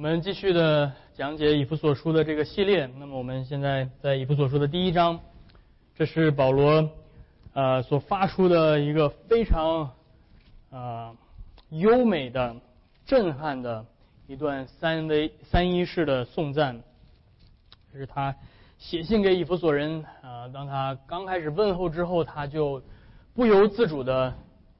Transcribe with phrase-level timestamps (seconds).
[0.00, 2.86] 我们继续的讲解以弗所书的这个系列。
[2.98, 5.20] 那么我们现在在以弗所书的第一章，
[5.94, 6.88] 这是保罗
[7.52, 9.90] 呃所发出的一个非常
[10.70, 11.14] 呃
[11.68, 12.56] 优美的、
[13.04, 13.84] 震撼的
[14.26, 16.80] 一段三维三一式的颂赞。
[17.92, 18.34] 这是他
[18.78, 22.82] 写信给以弗所人啊，当他刚开始问候之后，他就
[23.34, 24.32] 不由自主的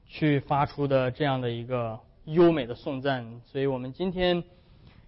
[0.07, 3.23] 去发出的这样的一个优美的颂赞。
[3.45, 4.43] 所以我们今天。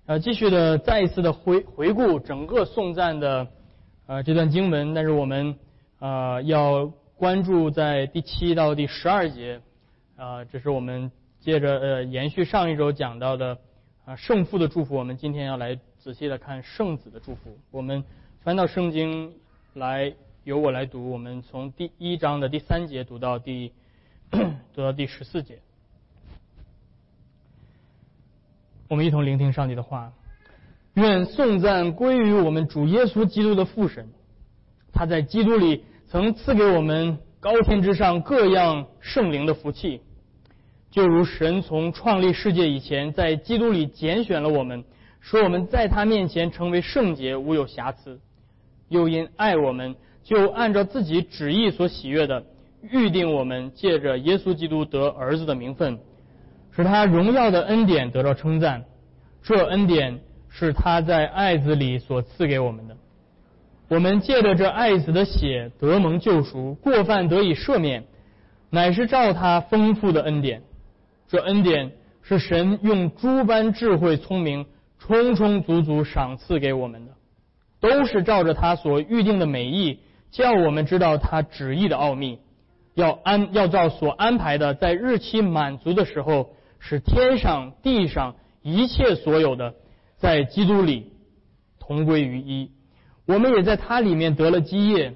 [0.05, 3.47] 呃，继续的再一次的回回顾整个颂赞的
[4.05, 5.57] 呃这段经文，但是我们
[5.99, 9.61] 呃要关注在第七到第十二节，
[10.17, 11.09] 啊，这是我们
[11.39, 13.57] 接着呃延续上一周讲到的
[14.03, 17.57] 啊圣父的祝福，我们今天要来仔细的看圣子的祝福。
[17.71, 18.03] 我们
[18.41, 19.33] 翻到圣经
[19.73, 23.71] 来，由我来读，我们从第一章的第三节读到第
[24.75, 25.59] 读到第十四节。
[28.87, 30.11] 我们一同聆听上帝的话。
[30.95, 34.09] 愿颂赞归于我们主耶稣基督的父神。
[34.91, 40.01] 他在基督里曾赐给我们高天之上各样圣灵的福气，
[40.91, 44.83] 就如神从创立世界以前，在基督里拣选了我们，
[45.19, 48.19] 使我们在他面前成为圣洁，无有瑕疵。
[48.89, 52.45] 又因爱我们，就按照自己旨意所喜悦的，
[52.83, 55.97] 预定我们借着耶稣基督得儿子的名分。
[56.75, 58.85] 使他荣耀的恩典得到称赞，
[59.43, 62.97] 这恩典是他在爱子里所赐给我们的。
[63.89, 68.05] 我们借着这爱子的血得蒙救赎，过犯得以赦免，
[68.71, 70.63] 乃是照他丰富的恩典。
[71.27, 71.91] 这恩典
[72.23, 74.65] 是神用诸般智慧聪明，
[74.97, 77.11] 充充足足赏赐给我们的，
[77.79, 79.99] 都是照着他所预定的美意，
[80.31, 82.39] 叫我们知道他旨意的奥秘，
[82.95, 86.49] 要安要照所安排的，在日期满足的时候。
[86.85, 89.73] 使天上地上一切所有的，
[90.17, 91.13] 在基督里
[91.79, 92.71] 同归于一。
[93.25, 95.13] 我们也在他里面得了基业。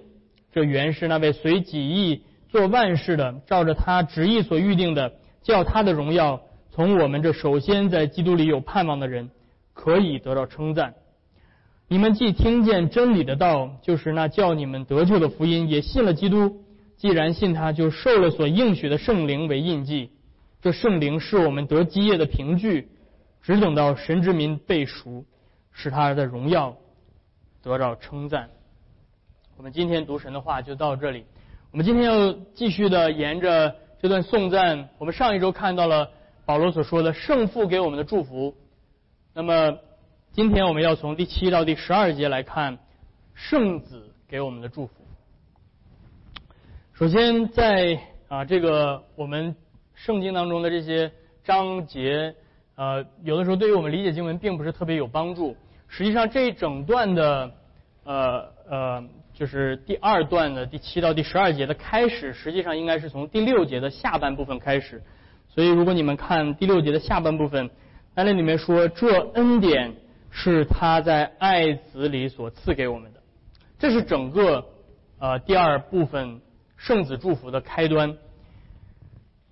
[0.53, 6.41] 这原是那位随己意做万事的，照着他旨意所预定的，叫他的荣耀
[6.71, 9.29] 从我们这首先在基督里有盼望的人
[9.73, 10.93] 可以得到称赞。
[11.89, 16.61] 你们既听见真理的道，就是那叫你们得救的福音，也信了基督。
[16.95, 20.11] 既然信他，就受了所应许的圣灵为印记。
[20.67, 22.89] 这圣灵是我们得基业的凭据，
[23.41, 25.23] 只等到神之民被赎，
[25.71, 26.75] 使他的荣耀
[27.63, 28.49] 得到称赞。
[29.55, 31.23] 我们今天读神的话就到这里。
[31.71, 36.11] 我们今天要继续的沿着这段颂赞，我们上一周看到了
[36.45, 38.53] 保罗所说的圣父给我们的祝福。
[39.33, 39.77] 那么
[40.33, 42.77] 今天我们要从第七到第十二节来看
[43.33, 44.95] 圣子给我们的祝福。
[46.91, 49.55] 首先，在啊这个我们。
[49.97, 51.11] 圣经当中的这些
[51.43, 52.35] 章节，
[52.75, 55.57] 呃，有的时候对于我们理解经文并不是特别有帮助。
[55.87, 57.51] 实际上，这一整段的，
[58.03, 59.03] 呃呃，
[59.33, 65.01] 就是第二段的第七到第十二节的开始，实际上应该是从第六节的下半部分开始。
[65.47, 67.71] 所以，如果你们看第六节的下半部分，
[68.13, 69.95] 那那里面说，这恩典
[70.29, 73.19] 是他在爱子里所赐给我们的，
[73.79, 74.63] 这是整个
[75.17, 76.39] 呃第二部分
[76.75, 78.15] 圣子祝福的开端。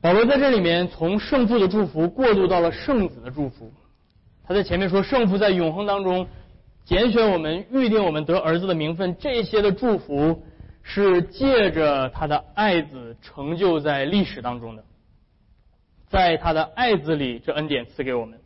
[0.06, 3.74] 保罗在这里面从圣父的祝福过渡到了圣子的祝福。
[4.48, 6.28] 他在前面说，圣父在永恒当中
[6.84, 10.44] 拣选我们，预定我们得儿子的名分，这些的祝福
[10.84, 14.84] 是借着他的爱子成就在历史当中的，
[16.08, 18.40] 在他的爱子里，这恩典赐给我们。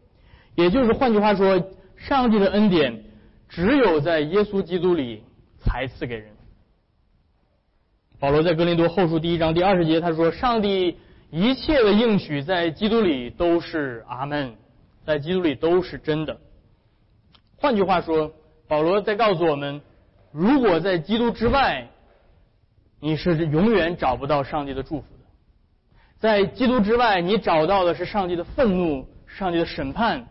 [0.55, 1.61] 也就是换句话说，
[1.97, 3.03] 上帝的恩典
[3.49, 5.23] 只有在耶稣基督里
[5.59, 6.29] 才赐给人。
[8.17, 10.95] 保罗在哥林多后书第一章第二十节他说：“上帝。”
[11.31, 14.55] 一切的应许在基督里都是阿门，
[15.05, 16.39] 在基督里都是真的。
[17.57, 18.33] 换句话说，
[18.67, 19.81] 保罗在告诉我们：
[20.31, 21.87] 如果在基督之外，
[22.99, 25.25] 你是永远找不到上帝的祝福的。
[26.17, 30.27] 在基督之外，你找到的是上帝的愤怒、上帝的审判，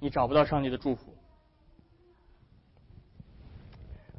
[0.00, 1.14] 你找不到上帝的祝福。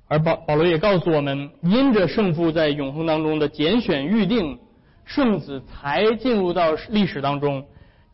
[0.07, 4.59] 而保保罗也告诉我们：因着圣父在永恒当中的拣选预定。
[5.05, 7.65] 圣子才进入到历史当中，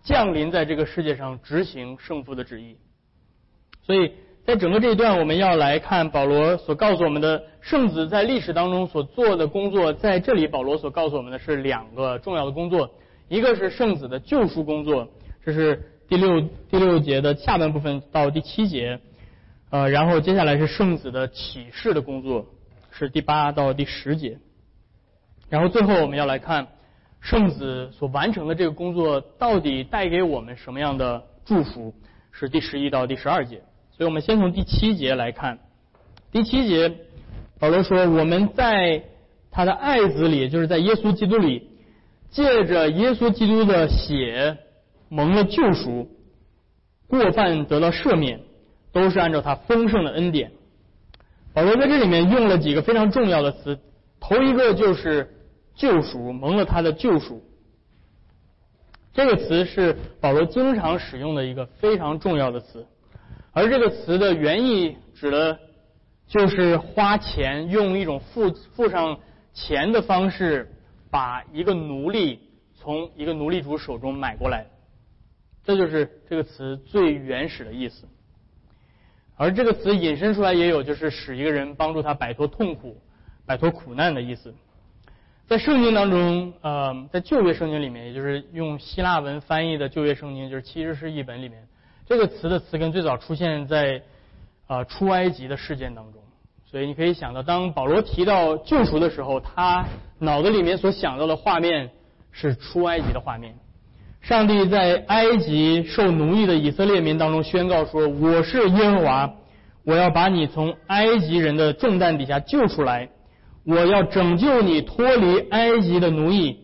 [0.03, 2.77] 降临在这个世界上执行圣父的旨意。
[3.81, 4.11] 所以
[4.45, 9.93] 在整个这一段，我们要来看保罗所告诉我们的圣子在历史当中所做的工作。
[9.93, 12.91] 在这里，保罗所告诉我们的是两个重要的工作，
[13.29, 15.07] 一个是圣子的救赎工作，
[15.45, 18.99] 这是第六第六节的下半部分到第七节，
[19.69, 22.47] 呃，然后接下来是圣子的启示的工作，
[22.91, 24.39] 是第八到第十节，
[25.49, 26.67] 然后最后我们要来看。
[27.21, 31.93] 圣子所完成的这个工作到底带给我们什么样的祝福？
[32.31, 33.61] 是第十一到第十二节。
[33.91, 35.59] 所以我们先从第七节来看。
[36.31, 36.91] 第七节，
[37.59, 39.03] 保罗说：“我们在
[39.51, 41.69] 他的爱子里，就是在耶稣基督里，
[42.31, 44.57] 借着耶稣基督的血
[45.09, 46.09] 蒙了救赎，
[47.07, 48.39] 过犯得到赦免，
[48.93, 50.51] 都是按照他丰盛的恩典。”
[51.53, 53.77] 保罗在这里面用了几个非常重要的词，
[54.21, 55.29] 头一个就是
[55.75, 57.43] 救赎，蒙了他的救赎。
[59.13, 62.87] 这个词是保罗经常使用的一个非常重要的词，
[63.51, 65.59] 而这个词的原意指的，
[66.27, 69.19] 就是花钱用一种付付上
[69.53, 70.71] 钱的方式，
[71.09, 72.39] 把一个奴隶
[72.73, 74.67] 从一个奴隶主手中买过来，
[75.65, 78.07] 这就是这个词最原始的意思。
[79.35, 83.01] 而这个词引申出来也有，就是使一个人帮助他摆脱痛苦、
[83.45, 84.53] 摆脱苦难的意思。
[85.51, 91.67] 在圣经当中，呃，在旧约圣经里面，也就是用希腊文翻译的旧约圣经，就是其实是译本里面，
[92.07, 94.01] 这个词的词根最早出现在
[94.67, 96.21] 呃出埃及的事件当中。
[96.65, 99.85] 所以你可以想到，当保罗提到救赎的时候，他
[100.19, 101.89] 脑子里面所想到的画面
[102.31, 103.53] 是出埃及的画面。
[104.21, 109.33] 上帝在埃及受奴役的以色列民当中宣告说：“我是耶和华，
[109.83, 113.09] 我要把你从埃及人的重担底下救出来。”
[113.63, 116.57] 我要拯救你脱离埃及的奴役，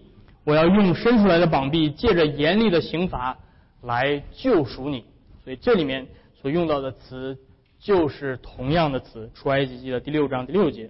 [0.43, 3.37] 我要用伸出来的膀臂，借着严厉的刑罚
[3.83, 5.05] 来救赎你。
[5.43, 6.07] 所以这里面
[6.41, 7.37] 所用到的词
[7.79, 10.89] 就是同样的词，出埃及记的第六章第六节。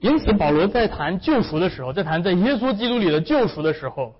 [0.00, 4.16] 因此，保罗在谈救赎的时候，在谈在耶稣基督里的救赎的时候，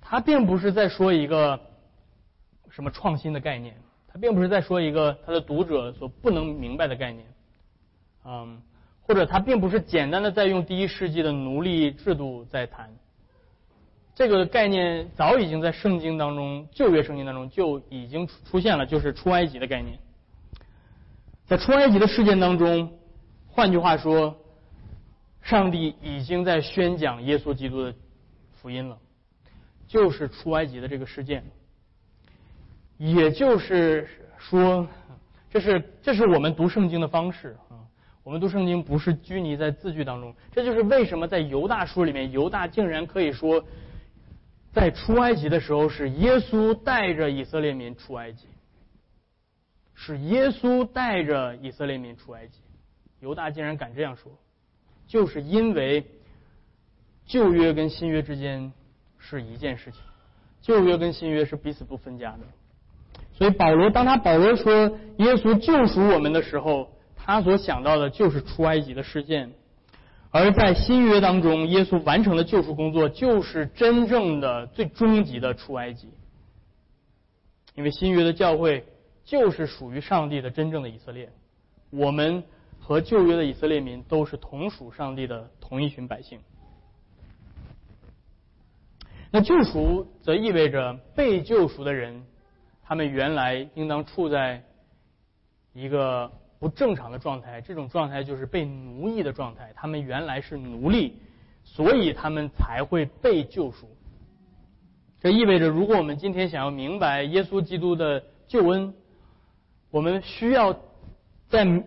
[0.00, 1.58] 他并不是在说一个
[2.70, 3.76] 什么创新的概念，
[4.06, 7.26] 他并不是在说一个他的读者所不能明白的概念，
[8.24, 8.62] 嗯。
[9.08, 12.90] 或者他并不是简单的在用第一世纪的奴隶制度在谈，
[14.14, 19.98] 这个概念早已经在圣经当中旧约圣经当中就已经出现了，就是出埃及的概念。
[21.46, 22.98] 在出埃及的事件当中，
[23.46, 24.36] 换句话说，
[25.40, 27.94] 上帝已经在宣讲耶稣基督的
[28.60, 28.98] 福音了，
[29.86, 31.42] 就是出埃及的这个事件。
[32.98, 34.06] 也就是
[34.36, 34.86] 说，
[35.50, 37.56] 这是这是我们读圣经的方式。
[38.28, 43.64] 我们读圣经不是拘泥在字句当中，这就是为什么在犹大书里面，犹大竟然可以说，
[44.70, 48.46] 在出埃及的时候是耶稣带着以色列民出埃及，
[49.94, 52.58] 是耶稣带着以色列民出埃及。
[53.20, 54.30] 犹大竟然敢这样说，
[55.06, 56.04] 就是因为
[57.24, 58.70] 旧约跟新约之间
[59.16, 60.02] 是一件事情，
[60.60, 62.40] 旧约跟新约是彼此不分家的。
[63.32, 66.90] 所以保罗当他保罗说耶稣救赎我们的时候。
[67.28, 69.52] 他所想到的就是出埃及的事件，
[70.30, 76.08] 而在新约当中，耶稣完成的救赎工作就是真正的最终极的出埃及。
[77.74, 78.86] 因为新约的教会
[79.26, 81.30] 就是属于上帝的真正的以色列，
[81.90, 82.44] 我们
[82.80, 86.40] 和旧约的以色列民都是同属上帝的同一群百姓。
[89.30, 92.24] 那救赎则意味着被救赎的人，
[92.82, 94.64] 他们原来应当处在
[95.74, 96.32] 一个。
[96.58, 99.72] 不正常的状态，这种状态就是被奴役的状态。
[99.76, 101.14] 他们原来是奴隶，
[101.64, 103.88] 所以他们才会被救赎。
[105.20, 108.94] 这意味着，如果我们今天想要明白耶稣基督的救恩，
[109.90, 110.72] 我们需要
[111.48, 111.84] 在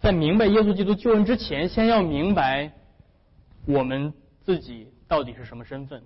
[0.00, 2.72] 在明白耶稣基督救恩之前，先要明白
[3.66, 6.02] 我们自己到底是什么身份。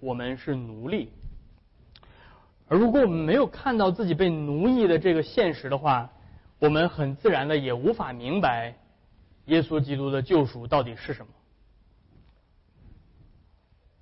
[0.00, 1.10] 我们是奴隶，
[2.68, 6.10] 而如果我们没有看到自己被奴役的这个现实的话，
[6.62, 8.76] 我们很自然的也无法明白
[9.46, 11.32] 耶稣基督的救赎到底是什么，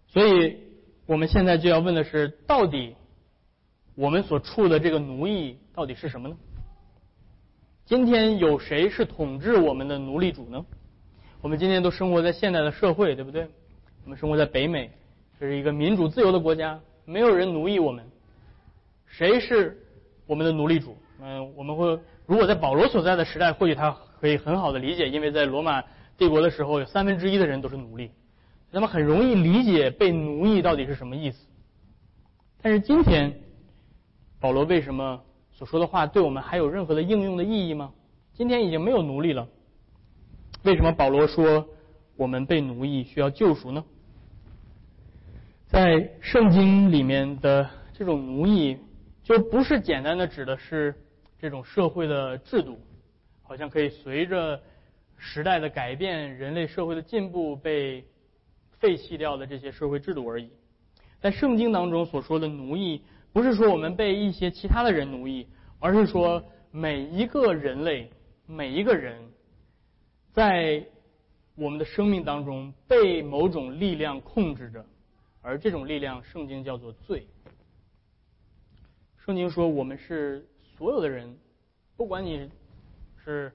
[0.09, 0.59] 所以
[1.07, 2.97] 我们现在就要问的是：到底
[3.95, 6.37] 我们所处的这个奴役到底是什么呢？
[7.87, 10.63] 今天有谁是统治我们的奴隶主呢？
[11.41, 13.49] 我们今天都生活在现代的社会，对不对？
[14.05, 14.91] 我们生活在北美，
[15.39, 18.05] 这是一个民主自由的国家，没有人奴役我们。
[19.07, 19.83] 谁是
[20.27, 20.95] 我们的奴隶主？
[21.23, 21.99] 嗯，我们会。
[22.31, 25.83] 如果在保罗所在的时代，或许他可以很好的理解，因为在罗马
[26.17, 28.13] 帝国的时候，有三分之一的人都是奴隶，
[28.71, 31.45] 那么很容易理解被奴役到底是什么意思。
[32.63, 33.35] 但是今天，
[34.39, 35.21] 保罗为什么
[35.51, 37.93] 所说的话对我们还有任何的应用的意义吗？
[38.35, 39.49] 今天已经没有奴隶了，
[40.63, 41.67] 为什么保罗说
[42.17, 43.85] 我们被奴役需要救赎呢？
[45.67, 48.79] 在圣经里面的这种奴役，
[49.25, 50.95] 就不是简单的指的是。
[51.41, 52.79] 这种社会的制度，
[53.43, 54.61] 好像可以随着
[55.17, 58.05] 时代的改变、人类社会的进步被
[58.79, 60.51] 废弃掉的这些社会制度而已。
[61.19, 65.47] 在圣经当中所说的奴役，不是说我们被一些其他的人奴役，
[65.79, 68.11] 而是说每一个人类，
[68.47, 69.23] 每一个人，
[70.33, 70.85] 在
[71.55, 74.85] 我们的生命当中被某种力量控制着，
[75.43, 77.27] 而这种力量，圣经叫做罪。
[79.19, 80.49] 圣经说，我们是
[80.81, 81.37] 所有的人，
[81.95, 82.49] 不管你
[83.23, 83.53] 是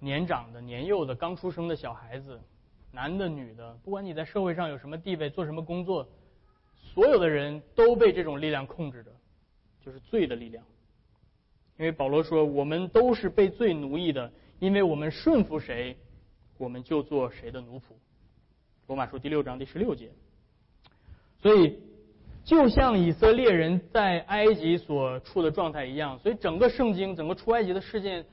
[0.00, 2.40] 年长的、年幼的、刚出生的小孩子，
[2.90, 6.08] 男的、女的，不管你在社会上有什么地位、做什么工作。
[6.82, 9.12] 所有的人都被这种力量控制着，
[9.80, 10.64] 就是罪的力量。
[11.78, 15.96] 因为保罗说，我们都是被罪奴役的，因为我们顺服谁，
[16.58, 17.82] 我们就做谁的奴仆。
[18.88, 20.10] 罗马书第六章第十六节。
[21.40, 21.78] 所以，
[22.46, 28.24] 就像以色列人在埃及所处的状态一样，所以整个圣经、整个出埃及的事件，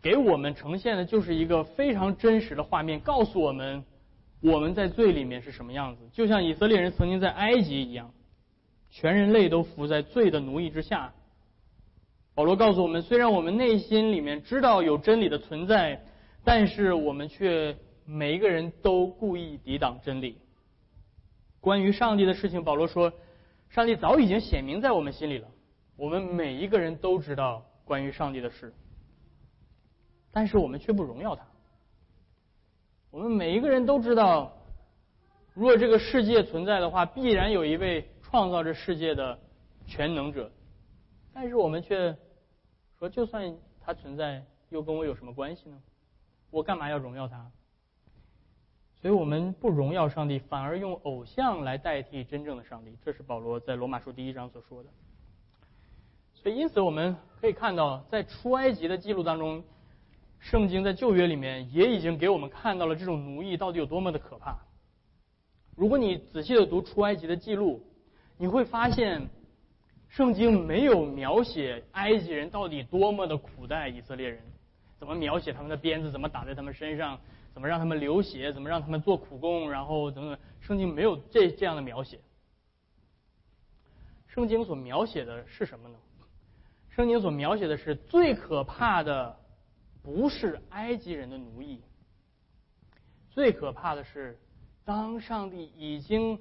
[0.00, 3.82] 给我们呈现的就是一个非常真实的画面，告诉我们。
[4.42, 6.08] 我们在罪里面是什么样子？
[6.14, 8.10] 就像以色列人曾经在埃及一样，
[8.90, 11.12] 全人类都伏在罪的奴役之下。
[12.34, 16.00] 保罗告诉我们，虽然我们内心里面知道有真理的存在，
[16.42, 20.38] 但是我们却每一个人都故意抵挡真理。
[21.60, 23.12] 关于上帝的事情，保罗说，
[23.70, 25.48] 上帝早已经显明在我们心里了。
[25.96, 28.72] 我们每一个人都知道关于上帝的事，
[30.30, 31.44] 但是我们却不荣耀他。
[33.10, 34.52] 我们每一个人都知道，
[35.54, 39.38] 如果这个世界存在的话，必然有一位创造这世界的
[39.86, 40.50] 全能者。
[41.32, 42.16] 但是我们却
[42.98, 45.80] 说，就算他存在，又跟我有什么关系呢？
[46.50, 47.50] 我干嘛要荣耀他？
[49.00, 52.96] 所以我们不荣耀上帝，反而用偶像来代替真正的上帝。
[53.04, 54.88] 这是保罗在罗马书第一章所说的。
[56.34, 59.62] 所以，因此我们可以看到，在出埃及的记录当中。
[60.42, 64.56] 圣经在旧约里面也已经给我们看到了这种奴役到底有多么的可怕。
[65.76, 67.84] 如果你仔细的读出埃及的记录，
[68.38, 69.28] 你会发现，
[70.08, 74.40] 圣经没有描写埃及人到底多么的苦待以色列人，
[74.98, 77.20] 怎么描写他们的鞭子怎么打在他们身上，
[77.52, 82.20] 怎么让他们流血，怎么让他们做苦工，然后等等，圣经没有这这样的描写。
[84.26, 85.96] 圣经所描写的是什么呢？
[86.90, 89.36] 圣经所描写的是最可怕的。
[90.02, 91.82] 不是埃及人的奴役，
[93.28, 94.38] 最可怕的是，
[94.82, 96.40] 当上帝已经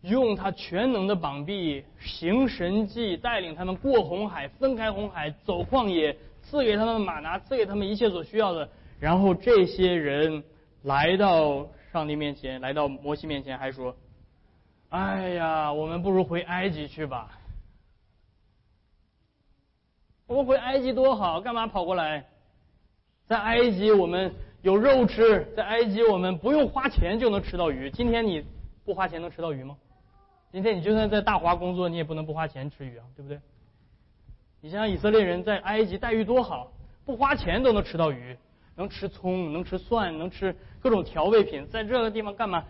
[0.00, 10.42] 用他全能的膀臂行神迹，带领他们过红海、分开红海、走旷野，赐给他们马拿，赐给他们一切所需要的，然后这些人
[10.82, 13.96] 来到上帝面前，来到摩西面前，还说
[14.90, 17.38] ：“哎呀，我们不如回埃及去吧，
[20.26, 22.26] 我们回埃及多好，干嘛跑过来？”
[23.26, 27.90] 在埃及，我们有肉吃；在埃及，我们不用花钱就能吃到鱼。
[27.90, 28.44] 今天你
[28.84, 29.76] 不花钱能吃到鱼吗？
[30.52, 33.40] 今天你就算在大华工作，你也不能不花钱吃鱼啊，对不对？
[34.60, 36.72] 你想想以色列人在埃及待遇多好，
[37.04, 38.38] 不花钱都能吃到鱼，
[38.76, 42.64] 能吃葱，能吃蒜，能吃各种调味品，在这个地方干嘛？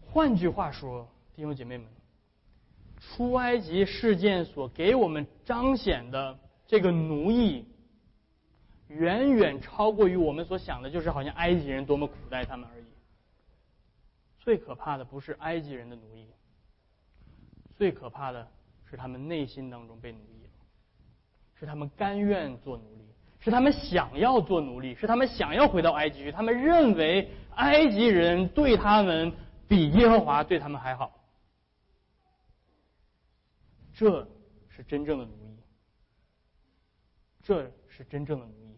[0.00, 1.86] 换句话说，弟兄姐妹们，
[3.00, 7.66] 出埃及事件所给我们彰显的这个奴役。
[8.88, 12.84] 远远超过于我们所想的，就是好像埃及人多么苦待他们而已。
[14.38, 16.28] 最可怕的不是埃及人的奴役，
[17.74, 18.48] 最可怕的
[18.88, 20.50] 是他们内心当中被奴役了，
[21.58, 23.05] 是他们甘愿做奴隶，
[23.46, 29.32] 是他们想要做奴隶，是他们想要回到埃及去，他们认为埃及人对他们
[29.68, 31.16] 比耶和华对他们还好，
[33.94, 34.26] 这
[34.68, 35.56] 是真正的奴役，
[37.44, 38.76] 这是真正的奴役。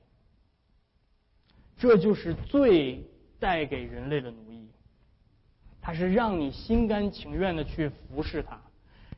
[1.78, 3.02] 这就是罪
[3.40, 4.68] 带给人类的奴役，
[5.80, 8.60] 它是让你心甘情愿的去服侍他，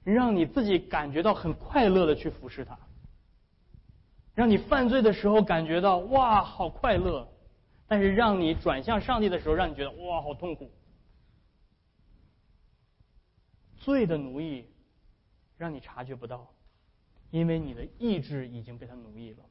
[0.05, 2.79] 让你自己感觉到很快乐的去服侍他，
[4.41, 7.29] 让你犯罪的时候感觉到哇好快乐，
[7.87, 10.71] 但是让你转向上帝的时候，让你觉得哇好痛苦。
[13.77, 14.65] 罪的奴役
[15.59, 16.51] 让你察觉不到，
[17.31, 19.45] 因为你的意志已经被他奴役了。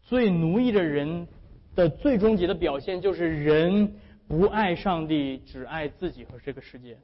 [0.00, 1.28] 最奴役的人。
[1.76, 3.94] 的最终极的表现就是人
[4.26, 6.98] 不爱上帝，只爱自己和这个世界，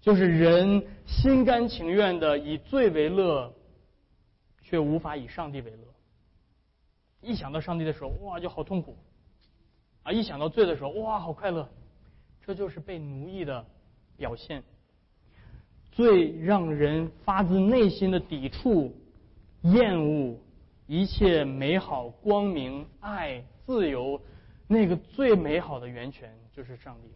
[0.00, 3.52] 就是人心甘情愿的以罪为乐，
[4.62, 5.95] 却无法以上帝为乐。
[7.20, 8.94] 一想到上帝的时候，哇，就好痛苦；
[10.02, 11.68] 啊，一想到罪的时候，哇，好快乐。
[12.42, 13.66] 这就是被奴役的
[14.16, 14.62] 表现。
[15.90, 18.94] 最让人发自内心的抵触、
[19.62, 20.38] 厌恶
[20.86, 23.44] 一切美好、光明、爱。
[23.64, 24.20] 自由，
[24.68, 27.08] 那个最美好的源泉就是上帝。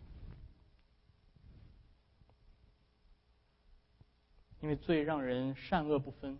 [4.60, 6.36] 因为罪让人善恶不分，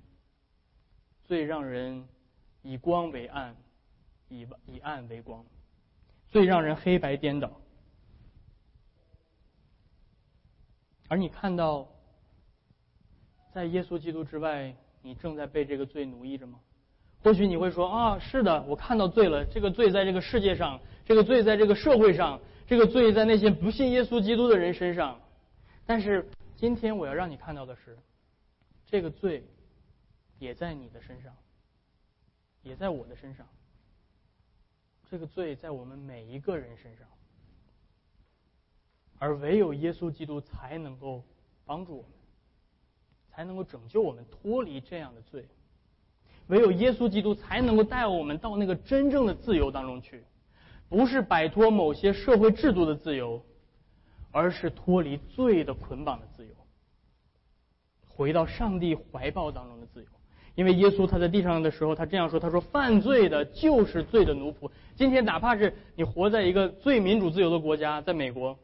[1.23, 2.09] 罪让人
[2.63, 3.57] 以光为暗，
[4.29, 5.45] 以以暗为光，
[6.29, 7.51] 最让人黑白颠倒。
[11.09, 11.89] 而你看到，
[13.53, 16.61] 在耶稣基督之外，你正在被这个罪奴役着吗？
[17.23, 19.45] 或许你会说啊，是的，我看到罪了。
[19.45, 25.21] 这个罪在这个世界上，这个罪在这个社会上，这个罪在那些不信耶稣基督的人身上。
[25.85, 27.99] 但是今天我要让你看到的是，
[28.87, 29.45] 这个罪
[30.39, 31.35] 也在你的身上，
[32.63, 33.47] 也在我的身上。
[35.11, 37.07] 这个罪在我们每一个人身上，
[39.19, 41.25] 而唯有耶稣基督才能够
[41.65, 42.13] 帮助我们，
[43.29, 45.49] 才能够拯救我们脱离这样的罪。
[46.47, 50.25] 唯有耶稣基督才能够带我们到那个真正的自由当中去，
[50.89, 53.45] 不是摆脱某些社会制度的自由，
[54.31, 56.55] 而是脱离罪的捆绑的自由，
[58.07, 60.09] 回到上帝怀抱当中的自由。
[60.61, 64.71] 因为耶稣他在地上的时候，他这样说：“他说，犯罪的就是罪的奴仆。
[64.95, 68.59] 今天哪怕是你活在一个最民主自由的国家，在美国，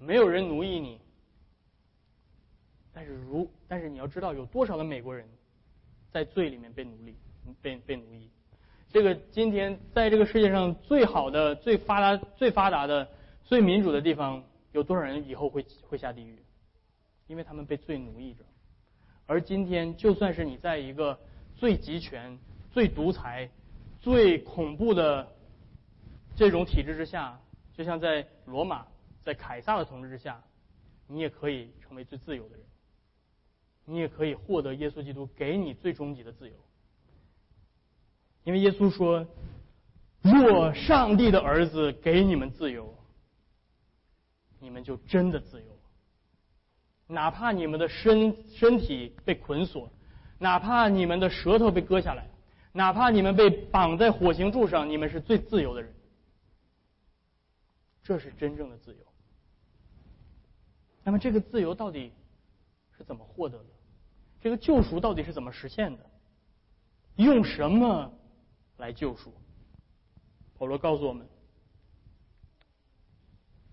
[0.00, 1.00] 没有人奴役你，
[2.92, 5.24] 但是如但是你要知道，有多少的美国人。”
[6.10, 7.14] 在罪里面被奴隶，
[7.62, 8.28] 被被奴役。
[8.90, 13.08] 这个今天在这个世界上最好的、最发达、最发达的、
[13.44, 16.36] 最民主的地方，有多少人以后会会下地狱？
[17.28, 18.42] 因为他们被罪奴役着。
[19.32, 21.18] 而今天，就算是你在一个
[21.56, 22.38] 最集权、
[22.70, 23.48] 最独裁、
[23.98, 25.26] 最恐怖的
[26.36, 27.40] 这种体制之下，
[27.72, 28.86] 就像在罗马、
[29.22, 30.42] 在凯撒的统治之下，
[31.06, 32.66] 你也可以成为最自由的人。
[33.86, 36.54] 你也可以获得耶稣基督给你最终极的自由，
[38.44, 39.26] 因为耶稣说
[40.20, 42.94] ：“若上帝的儿子给你们自由，
[44.60, 45.71] 你们就真的自由。
[47.12, 49.90] 哪怕你们的身身体被捆锁，
[50.38, 52.26] 哪怕你们的舌头被割下来，
[52.72, 55.94] 哪怕你们被绑在火刑柱上，你们是最自由的人。
[58.02, 59.06] 这是真正的自由。
[61.04, 62.12] 那么，这个自由到底
[62.96, 63.70] 是怎么获得的？”
[64.40, 66.06] 这个救赎到底是怎么实现的？
[67.16, 68.12] 用什么
[68.78, 69.32] 来救赎？
[70.58, 71.28] 保罗告诉我们：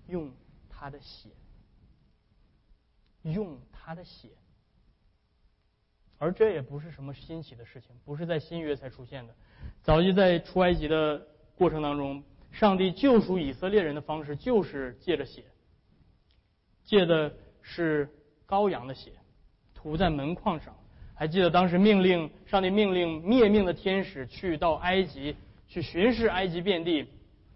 [0.08, 0.32] 用
[0.70, 1.30] 他的血，
[3.24, 4.30] 用他的血。
[6.18, 9.34] 而这也不是什么新奇的事情，不是在新约才出现的。
[9.82, 15.46] 早就在出埃及的过程当中，上帝救赎以色列人的方式就是借着血，
[16.84, 18.10] 借的是
[18.48, 19.12] 羔羊的血。
[19.74, 20.76] 涂在门框上，
[21.16, 25.38] 还记得当时命令上帝命令灭命的天使去到埃及
[25.70, 27.08] 去巡视埃及遍地，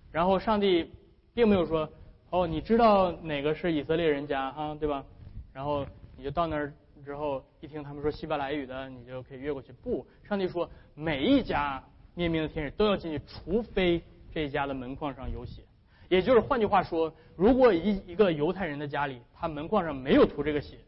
[0.10, 0.90] 然后上帝
[1.34, 1.92] 并没有说
[2.30, 5.06] 哦，你知道哪个是以色列人家啊，对吧？
[5.54, 5.86] 然后
[6.18, 6.74] 你就到那儿
[7.06, 9.72] 之后一听他们说希伯来语的，你就可以越过去。
[9.72, 11.84] 不，上帝说每一家
[12.16, 15.62] 灭命的天使都要进去，除非这家的门框上有血。
[16.10, 20.80] 也就是换句话说，如果一一个犹太人的家里，他门框上没有涂这个血。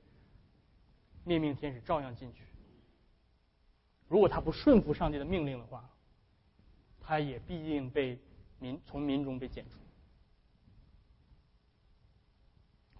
[1.23, 2.43] 灭命天使照样进去。
[4.08, 5.89] 如果他不顺服上帝的命令的话，
[7.01, 8.19] 他也必定被
[8.60, 9.78] 民从民中被剪除。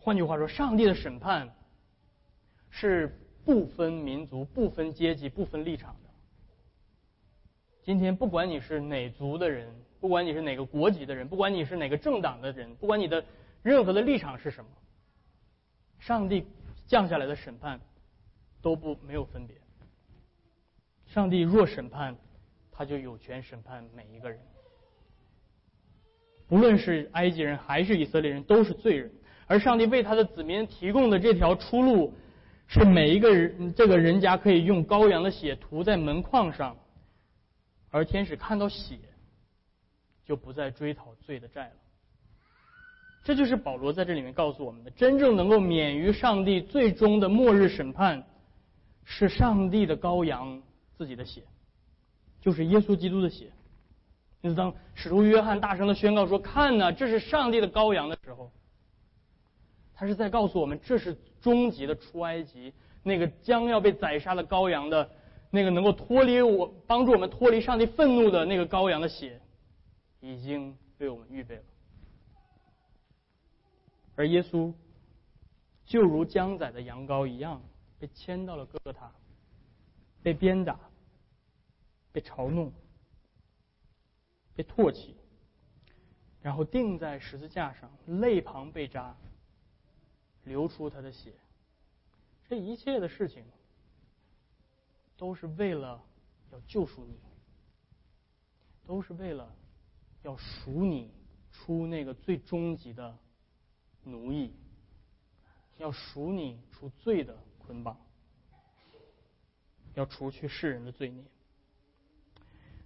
[0.06, 1.52] 换句话说，上帝的审判
[2.70, 6.10] 是不分民族、不分阶级、不分立场的。
[7.82, 9.68] 今天，不管你是哪族的人，
[10.00, 13.26] 不管你是哪个国籍的人，不管你是哪个政党的人，不管你的
[13.64, 14.70] 任何的立场是什么，
[15.98, 16.46] 上帝
[16.86, 17.82] 降下来的审判。
[18.62, 19.56] 都不没有分别。
[21.06, 22.16] 上帝若审判，
[22.72, 24.40] 他就有权审判每一个人，
[26.48, 29.12] 不论是埃及人还是以色列人，都是罪人。
[29.48, 32.14] 而上帝为他的子民提供的这条出路，
[32.68, 36.76] 是每一个人这个人家可以用羔羊的血涂在门框上，
[37.92, 38.98] 而天使看到血，
[40.26, 41.76] 就不再追讨罪的债了。
[43.24, 48.24] 这就是保罗在这里面告诉我们的：真正能够免于上帝最终的末日审判。
[49.08, 50.60] 是上帝的羔羊
[50.98, 51.44] 自己的血，
[52.42, 53.52] 就是耶稣基督的血。
[54.42, 58.52] 因此，当使徒约翰大声的宣告说：“看呐，这是上帝的羔羊”的时候，
[59.96, 65.10] 他是在告诉我们，这是终极的出埃及那个将要被宰杀的羔羊的，
[65.50, 69.42] 那个能够脱离我、帮助我们脱离上帝愤怒的那个羔羊的血，
[70.20, 71.64] 已经为我们预备了。
[74.16, 74.74] 而耶稣
[75.86, 77.62] 就如将宰的羊羔一样。
[77.98, 79.10] 被牵到了哥哥塔，
[80.22, 80.78] 被鞭打，
[82.12, 82.70] 被嘲弄，
[84.54, 85.16] 被唾弃，
[86.42, 89.16] 然后钉在十字架上，肋旁被扎，
[90.46, 91.34] 流出他的血，
[92.48, 93.44] 这一切的事情
[95.18, 96.02] 都是为了
[96.52, 97.18] 要救赎你，
[98.86, 99.54] 都是为了
[100.22, 101.12] 要赎你
[101.52, 103.18] 出那个最终极的
[104.04, 104.54] 奴役，
[105.78, 107.98] 要赎你出罪的捆绑，
[109.96, 111.24] 要除去世人的罪孽。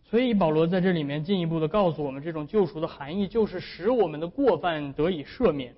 [0.06, 5.76] 所以保罗在这里面进一步的告诉我们，这种救赎的含义就是使我们的过犯得以赦免，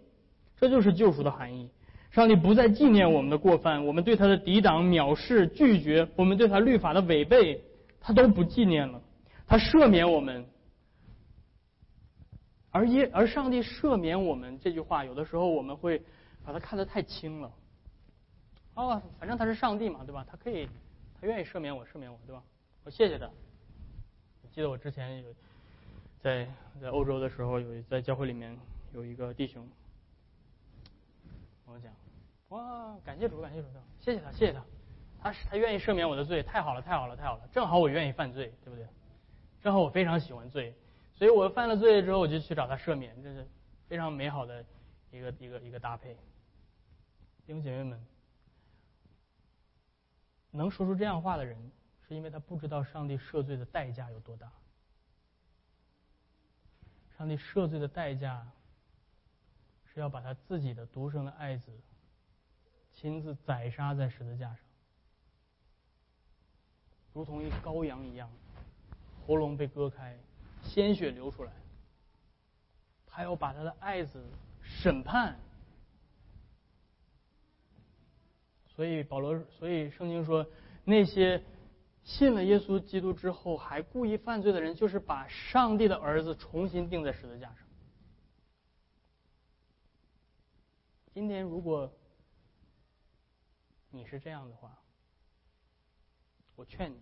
[0.62, 1.68] 这就是救赎的含义。
[2.12, 7.60] 上帝不再纪念我们的过犯，我们对他的抵挡、藐视、拒绝，我们对他律法的违背，
[8.00, 9.02] 他都不纪念了。
[9.48, 10.46] 他赦免我们，
[12.70, 16.00] 而耶而上帝赦免我们这句话，有的时候我们会
[16.46, 17.52] 把它看得太轻了。
[18.76, 20.24] 哦，反正他是上帝嘛，对吧？
[20.30, 20.70] 他可以，
[21.20, 22.44] 他愿意赦免我，赦免我，对吧？
[22.84, 23.28] 我谢谢他。
[24.52, 25.30] 记得我之前有
[26.20, 26.48] 在
[26.80, 28.56] 在欧洲的时候，有在教会里面
[28.94, 29.68] 有一个弟兄。
[31.72, 31.94] 我讲，
[32.50, 33.68] 哇，感谢主，感谢主，
[34.00, 34.66] 谢谢他，谢谢他，
[35.22, 38.88] 他是他愿意赦免我的罪，太好了，太好了，太好了，正好我愿意犯罪，对不对？
[39.62, 40.76] 正好我非常喜欢罪，
[41.14, 43.48] 所以我犯了罪之后，我就去找他赦免，这是
[43.88, 44.66] 非常美好的
[45.12, 46.14] 一个一个一个搭配。
[47.46, 48.06] 弟兄姐妹们，
[50.52, 51.72] 能说出这样话的人，
[52.08, 54.52] 是因为他不知道上帝赦罪的代价有多大。
[57.18, 58.46] 上帝赦罪的代价。
[60.02, 61.72] 要把他自己的独生的爱子
[62.94, 64.58] 亲自宰杀在十字架上，
[67.14, 68.30] 如同一羔羊一样，
[69.26, 70.18] 喉咙被割开，
[70.64, 71.52] 鲜血流出来。
[73.08, 74.24] 他要把他的爱子
[74.62, 75.38] 审判。
[78.76, 80.46] 所以保罗，所以圣经说，
[80.84, 81.44] 那些
[82.04, 87.58] 信了耶稣基督之后还故意犯罪的人，就是把上帝的儿子重新钉在十字架上。
[91.14, 91.92] 今天，如果
[93.90, 94.80] 你是这样的话，
[96.56, 96.96] 我劝你，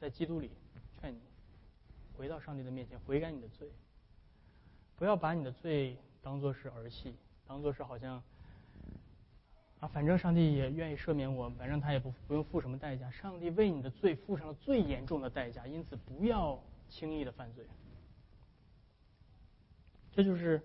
[0.00, 0.50] 在基督里
[0.98, 1.20] 劝你
[2.16, 3.70] 回到上帝的面前，悔改你的罪，
[4.96, 7.14] 不要把你的罪当做是儿戏，
[7.46, 8.22] 当做是好像
[9.80, 13.10] 啊，反正上帝也愿意赦免我，反正他也不不用付什么代价。
[13.10, 17.66] 上帝为你的罪付上了最严重的代价，因此不要轻易的犯罪。
[20.12, 20.62] 这就是。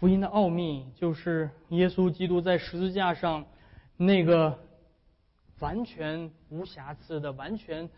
[0.00, 3.44] 福音的奥秘就是耶稣基督在十字架上
[3.98, 4.58] 那个
[5.58, 7.90] 完全无瑕疵的、完全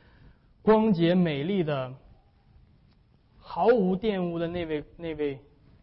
[0.62, 1.94] 光洁美丽的、
[3.38, 5.38] 毫无玷污的那位那位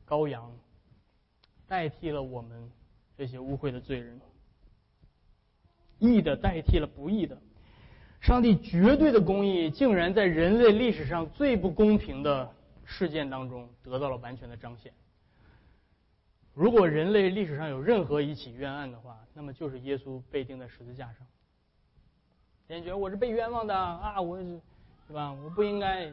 [0.05, 0.51] 羔羊，
[1.69, 2.69] 代替了我们
[3.17, 4.19] 这些污秽的罪人，
[5.99, 7.37] 义的代替了不义的。
[8.19, 12.53] 上帝绝对的公义竟然在人类历史上最不公平的
[12.83, 14.91] 事件当中得到了完全的彰显。
[16.53, 21.25] 如果人类历史上有任何一起冤案的话，那么就是耶稣被钉在十字架上。
[22.67, 24.59] 人觉我是被冤枉的啊，我是，
[25.07, 25.31] 对吧？
[25.31, 26.11] 我不应该，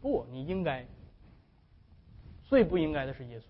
[0.00, 0.86] 不，你应该。
[2.44, 3.44] 最不应该的是耶稣，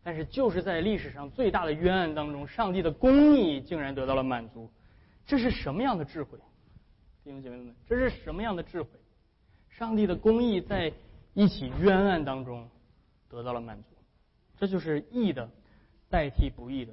[0.00, 4.70] 但是就是在历史上最大的冤案当中，上帝的公义竟然得到了满足，
[5.26, 6.38] 这是什么样的智慧？
[7.24, 8.90] 弟兄姐妹们，这是什么样的智慧？
[9.70, 10.92] 上帝的公义在
[11.34, 12.70] 一起冤案当中
[13.28, 13.88] 得到了满足。
[14.58, 15.48] 这就是义的
[16.10, 16.92] 代替不义的。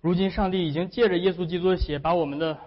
[0.00, 2.58] 如今，上帝已经借着耶稣基督的血，把我们的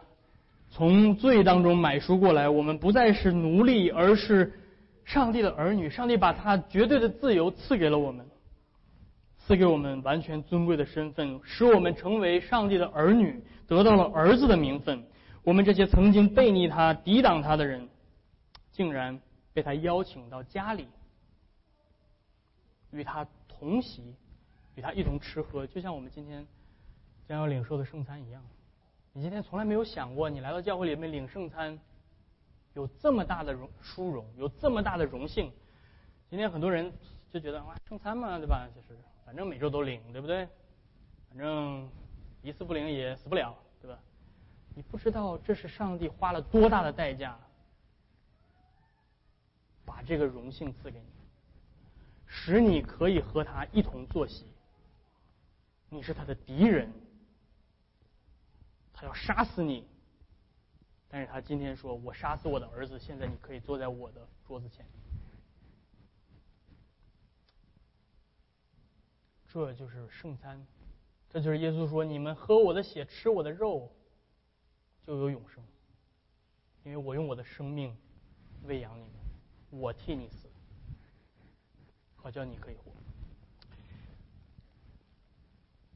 [0.69, 2.47] 从罪当中买赎过来。
[2.49, 4.53] 我们不再是奴隶，而是
[5.03, 5.89] 上帝的儿女。
[5.89, 8.25] 上帝把他绝对的自由赐给了我们，
[9.39, 15.03] 赐给我们完全尊贵的身份，使我们成为上帝的儿女，得到了儿子的名分。
[15.43, 17.87] 我们这些曾经背逆他、抵挡他的人，
[18.71, 19.19] 竟然
[19.53, 20.87] 被他邀请到家里。
[22.95, 24.15] 与他同席，
[24.75, 26.47] 与他一同吃喝，就像我们今天
[27.27, 28.41] 将要领受的圣餐一样。
[29.11, 31.77] 你今天从来没有想过，你来到教会里面领圣餐，
[32.73, 35.51] 有这么大的荣殊荣，有这么大的荣幸。
[36.29, 36.91] 今天很多人
[37.31, 38.67] 就觉得啊，圣餐嘛，对吧？
[38.73, 40.47] 就是反正每周都领，对不对？
[41.29, 41.89] 反正
[42.41, 43.99] 一次不领也死不了，对吧？
[44.73, 47.37] 你不知道这是上帝花了多大的代价，
[49.85, 51.05] 把这个荣幸赐给你。
[52.25, 54.45] 使你可以和他一同坐席。
[55.89, 56.91] 你是他的敌人，
[58.93, 59.87] 他要杀死你。
[61.07, 64.85] 但是他今天说：“我杀死我的儿子，现在你可以坐在我的桌子前。”
[69.47, 70.67] 这就是圣餐，
[71.29, 73.89] 这就是耶稣说：“你们喝我的血，吃我的肉，
[75.03, 75.63] 就有永生。
[76.83, 77.95] 因为我用我的生命
[78.63, 79.13] 喂养你们，
[79.69, 80.44] 我替你死。”
[82.25, 82.91] 我叫你可以活。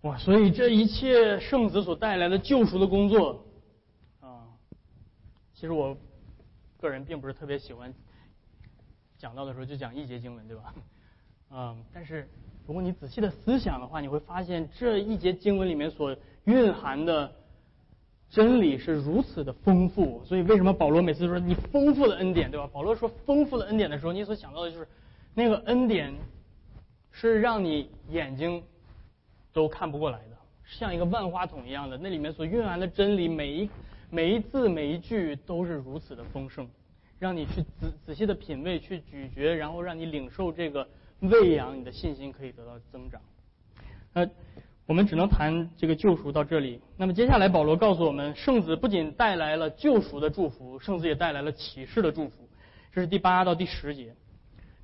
[0.08, 3.44] 哇，所以这一切圣子所带来的救赎的工作，
[4.22, 4.46] 啊，
[5.56, 5.98] 其实我
[6.80, 7.92] 个人并不是特别喜欢
[9.18, 10.76] 讲到的时候就讲一节经文，对吧？
[11.50, 12.30] 嗯， 但是
[12.68, 17.34] 如果你仔细的思想的话，你会发现这一节经文里面所蕴含的
[18.30, 20.24] 真理是如此的丰富。
[20.26, 22.70] 所以为什么保罗每次说你丰富的恩典，对吧？
[22.72, 24.88] 保罗说丰富的恩典的时候，你所想到的就是
[25.40, 26.14] 那个恩典
[27.12, 28.62] 是让你眼睛。
[29.52, 33.70] 都看不过来的，像一个万花筒一样的，那里面所蕴含的真理，每一
[34.12, 36.70] 每一字每一句都是如此的丰盛，
[37.18, 40.88] 让你去仔仔细的品味，去咀嚼，然后让你领受这个
[41.22, 43.20] 喂养，你的信心可以得到增长。
[44.14, 44.30] 呃，
[44.86, 46.80] 我们只能谈这个救赎到这里。
[46.96, 52.48] 那么接下来保罗告诉我们，圣子不仅带来了救赎的祝福，圣子也带来了启示的祝福。
[52.94, 54.14] 这是第八到第十节。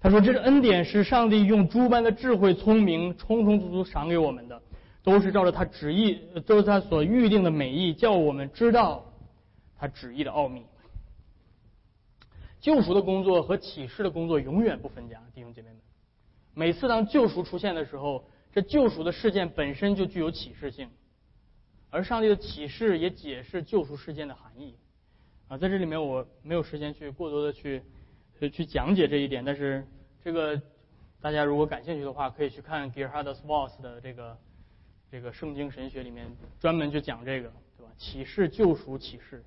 [0.05, 4.61] 他说：“这个恩典，是上帝用诸般的智慧、聪明，充充足足赏给我们的，
[5.01, 9.03] 都是照着他旨意，都是他所预定的美意，叫我们知道
[9.75, 10.61] 他旨意的奥秘。
[12.61, 15.77] 救赎的工作和启示的工作永远不分家，弟兄姐妹们。
[16.53, 20.87] 每次当救赎出现的时候，这救赎的事件本身就具有启示性，
[21.89, 24.75] 而上帝的启示也解释救赎事件的含义。
[25.47, 27.81] 啊，在这里面我没有时间去过多的去
[28.51, 29.83] 去讲解这一点，但是。”
[30.25, 30.59] 这个
[31.21, 34.35] 大家如果感兴趣的话，可以去看 Gerhard Voss 的这个
[35.11, 36.25] 这个圣经神学里面
[36.59, 37.91] 专门就讲这个，对吧？
[37.95, 39.43] 启示救赎启示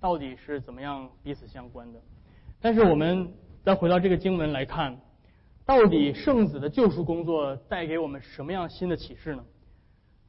[0.00, 2.00] 到底是怎么样彼此相关的？
[2.60, 4.98] 但是我们再回到这个经文来看，
[5.64, 9.44] 到底圣子的救赎工作带给我们什么样新的启示呢？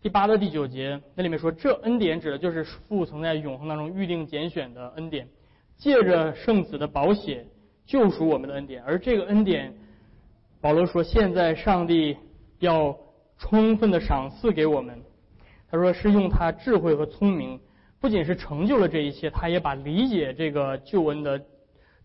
[0.04, 5.28] 第八到第九节那里面说，这恩典指的就是父曾在永恒当中预定拣选的恩典，
[5.76, 7.48] 借着圣子的宝血
[7.88, 9.74] 救赎我们的恩典，而这个恩典。
[10.68, 12.18] 保罗说：“现在上帝
[12.60, 12.94] 要
[13.38, 15.02] 充分的赏赐给我们。
[15.72, 17.58] 他说是用他智慧和聪明，
[18.02, 21.42] 不仅是成就了这一切，他也把理解这个救恩的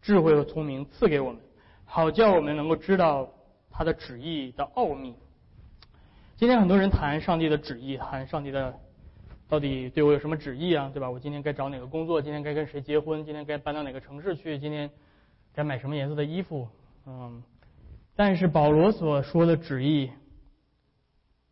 [0.00, 1.40] 智慧和聪明赐给我们，
[1.84, 3.28] 好叫我们能够知道
[3.68, 5.16] 他的旨意的奥秘。
[6.36, 8.72] 今天很多人谈上帝的旨意，谈上帝的
[9.48, 10.88] 到底对我有什么旨意啊？
[10.94, 11.10] 对吧？
[11.10, 12.22] 我今天该找哪个工作？
[12.22, 13.24] 今天该跟谁结婚？
[13.24, 14.56] 今天该搬到哪个城市去？
[14.56, 14.88] 今天
[15.52, 16.68] 该买什么颜色的衣服？
[17.06, 17.42] 嗯。”
[18.14, 20.10] 但是保罗所说的旨意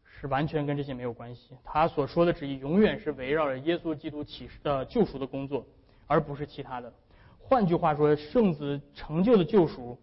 [0.04, 1.56] 是完全跟这些没有关系。
[1.64, 5.66] 他所说的旨意永远是围绕着耶稣基督启示的救赎的工作，
[6.06, 6.92] 而不是其他的。
[7.38, 9.98] 换句话说，圣子成就的救赎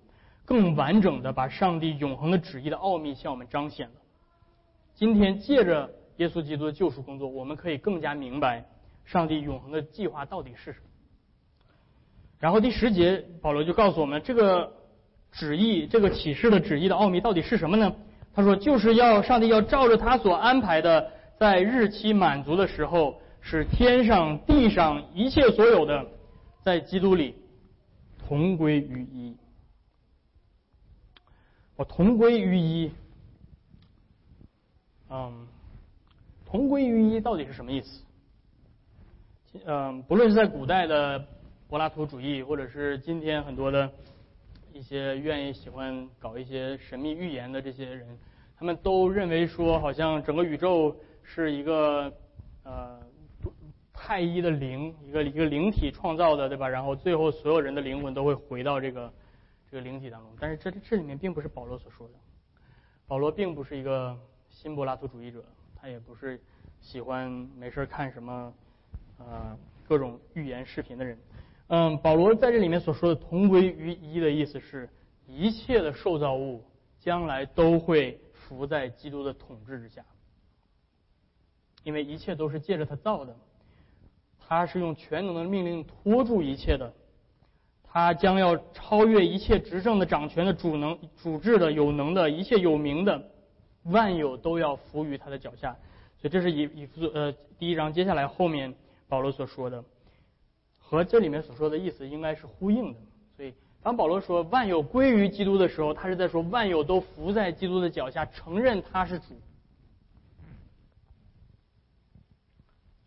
[0.46, 3.96] 更完整的把上帝永恒的旨意的奥秘向我们彰显了。
[4.96, 8.66] 今天借着耶稣基督的救赎工作，我们可以更加明白
[9.06, 10.86] 上帝永恒的计划到底是什么。
[12.40, 14.74] 然后第十节，保罗就告诉我们这个。
[15.38, 17.94] 旨意这个启示的旨意的奥秘到底是什么呢？
[18.34, 26.08] 他说，就是要上帝要照着他所安排的，在日期满足的时候，使天上地上一切所有的，
[26.64, 27.36] 在基督里
[28.28, 29.38] 同归于一。
[31.76, 32.92] 我同归于一，
[35.12, 35.48] 嗯，
[36.48, 38.04] 同归于一到底是什么意思？
[39.66, 41.24] 嗯，不论是在古代的
[41.70, 43.92] 柏拉图主义，或者是今天很多的。
[44.78, 48.08] 一些愿意喜欢搞一些神秘预言的这些人，
[48.56, 52.14] 他们都认为说，好像整个宇宙是一个
[52.64, 53.02] 呃
[53.92, 56.70] 太一的灵，一个一个灵体创造的，对吧？
[56.70, 59.12] 然后最后所有人的灵魂都会回到这个
[59.72, 60.32] 这个灵体当中。
[60.40, 62.14] 但是这这里面并不是保罗所说的，
[63.08, 64.16] 保罗并不是一个
[64.48, 65.44] 新柏拉图主义者，
[65.76, 66.40] 他也不是
[66.82, 68.54] 喜欢没事看什么
[69.18, 71.18] 呃各种预言视频的人。
[71.70, 74.90] 嗯，保罗在这里面所说的“同归于一”的意思是，
[75.28, 76.64] 一切的受造物
[76.98, 80.02] 将来都会服在基督的统治之下，
[81.84, 83.36] 因为一切都是借着他造的，
[84.40, 86.94] 他是用全能的命令托住一切的，
[87.84, 93.22] 他将要超越一切执政的、掌权的、主能、主治的、有能的一切有名的，
[93.84, 95.76] 万有都要服于他的脚下。
[96.22, 98.74] 所以这是以以呃第一章接下来后面
[99.10, 99.84] 保罗所说的。
[100.90, 103.00] 和这里面所说的意思应该是呼应的，
[103.36, 109.38] 所以当保罗说万有归于基督的时候，他是在说万有都伏在基督的脚下，承认他是主。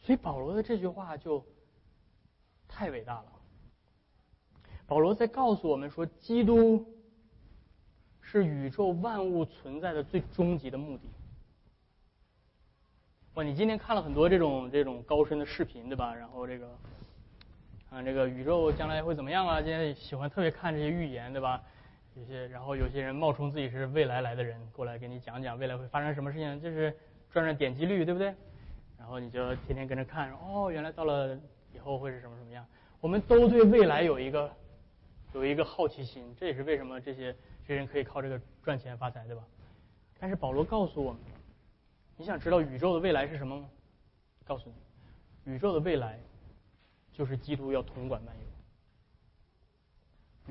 [0.02, 1.42] 所以保罗的这句话就
[2.68, 3.24] 太伟大了。
[4.86, 6.84] 保罗在告诉我们说，基督
[8.20, 11.04] 是宇宙万物存在的最终极的目的。
[13.34, 16.14] 哇，你今天看了很多这种这种高深的视频，对吧？
[16.14, 16.68] 然后这个。
[17.90, 19.60] 啊，这个宇宙将来会怎么样啊？
[19.60, 21.60] 今天喜欢特别看这些预言，对吧？
[22.14, 26.60] 有些，然后有些人冒充自己是未来来的人，过来给你讲讲未来会发生什么事情。
[26.60, 26.96] 就是
[27.32, 28.32] 赚赚点击率，对不对？
[28.96, 31.36] 然后你就天天跟着看，哦，原来到了
[31.74, 32.64] 以后会是什么什么样？
[33.00, 34.52] 我们都对未来有一个
[35.32, 37.32] 有一个好奇心，这也是为什么这些
[37.66, 39.42] 这些人可以靠这个赚钱发财，对吧？
[40.20, 41.20] 但是保罗告诉我们，
[42.16, 43.68] 你想知道宇宙的未来是什么吗？
[44.46, 44.70] 告诉
[45.44, 46.20] 你，宇宙的未来
[47.20, 48.40] 就是基督要统管万有。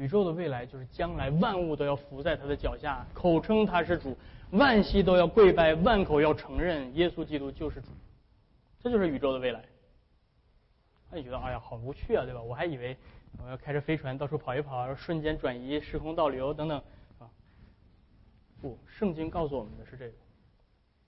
[0.04, 4.16] 宇宙的未来就是将来万物都要伏在他的脚下，口称他是主，
[4.52, 7.88] 万膝都要跪拜，万口要承认耶稣基督就是主。
[8.80, 9.66] 这就是宇宙的未来。
[11.10, 12.40] 那你觉得，哎呀，好无趣啊，对吧？
[12.40, 12.96] 我还以为
[13.44, 16.78] 我要开着飞船到处跑一跑，瞬间转移、时空倒流等等
[17.18, 17.28] 啊。
[18.62, 20.14] 不，圣经告诉我们的是这个，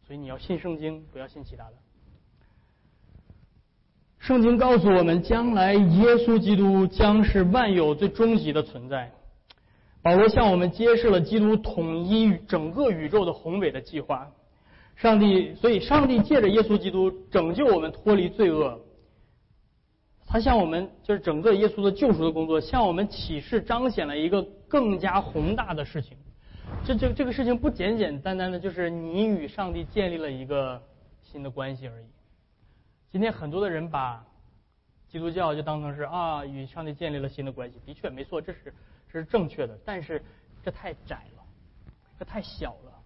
[0.08, 1.74] 所以你要信圣经，不要信其他的。
[4.22, 9.12] 圣经告诉我们，将来耶稣基督将是万有最终极的存在。
[10.04, 14.30] 保罗向我们揭示了基督统一整个宇宙的宏伟的计划。
[14.96, 18.80] 上帝，所以上帝借着耶稣基督拯救我们脱离罪恶。
[20.28, 26.16] 他向我们就是整个耶稣的救赎的工作，向我们启示彰显了一个更加宏大的事情。
[26.86, 30.80] 这这这个事情不简简单单的就是你与上帝建立了一个
[31.24, 32.06] 新的关系而已。
[33.12, 34.26] 今天很多的人把
[35.10, 38.74] 基督教就当成是啊与上帝建立了新的关系，的确没错，这是
[39.12, 40.24] 这是正确的，但是
[40.64, 41.44] 这太窄了，
[42.18, 43.04] 这太小了。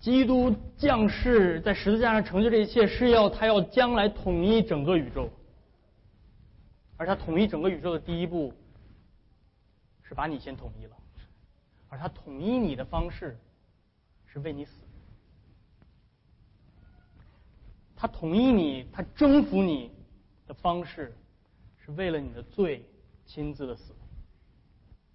[0.00, 5.30] 基督降世在十字架上成就这一切，是要他要将来统一整个宇宙，
[6.96, 8.52] 而他统一整个宇宙的第一步
[10.02, 10.96] 是把你先统一了，
[11.88, 13.38] 而他统一你的方式
[14.26, 14.87] 是为你死。
[18.00, 19.90] 他统一你，他征服你
[20.46, 21.12] 的方式，
[21.84, 22.84] 是为了你的罪
[23.26, 23.92] 亲自的死。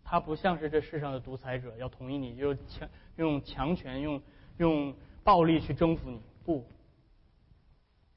[0.04, 4.22] 他不像是这世上的独裁者，要统一你，就强用强权，用
[4.58, 4.94] 用
[5.24, 6.20] 暴力去征服你。
[6.44, 6.66] 不，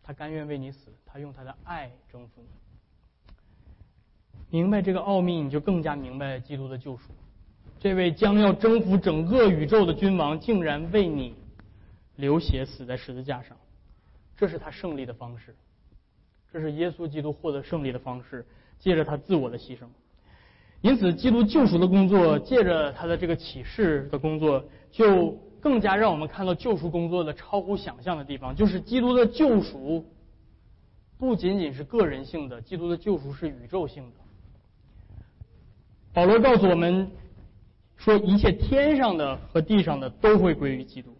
[0.02, 2.48] 他甘愿为你死，他用他的爱征服你。
[4.50, 7.12] 明白这个奥秘，你就更加明白基督的救赎。
[7.78, 11.36] 这位将要征服整个宇宙的君王，竟然为你
[12.16, 13.56] 流血死在十字架上。
[14.36, 15.54] 这是他胜利的方式，
[16.52, 18.44] 这是耶稣基督获得胜利的方式，
[18.78, 19.86] 借着他自我的牺牲。
[20.82, 28.54] 因此，基督救赎的工作，借着他的这个启示的工作，就更加让我们看到救赎工作的超乎想象的地方。
[28.54, 30.04] 就是基督的救赎
[31.18, 34.16] 不仅仅是个人性的，基督的救赎是宇宙性的。
[36.12, 37.10] 保罗告诉我们
[37.96, 41.15] 说，一切天上的和地上的都会归于基督。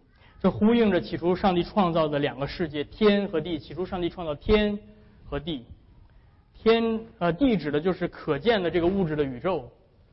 [0.46, 3.58] 这呼应着起初上帝创造的两个世界，天和地。
[3.58, 4.78] 起初上帝创造天
[5.24, 5.64] 和地，
[6.54, 9.68] 天呃地指的就是可见的这个物质的宇宙，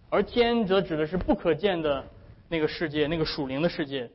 [0.09, 2.03] 而天则指的是不可见的
[2.49, 4.09] 那个世界，那个属灵的世界。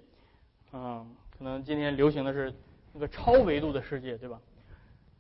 [0.73, 1.07] 嗯，
[1.39, 2.53] 可能今天流行的是
[2.93, 4.41] 那个超维度的世界，对吧？